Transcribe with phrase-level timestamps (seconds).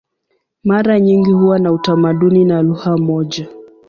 [0.63, 3.47] Mara nyingi huwa na utamaduni na lugha moja.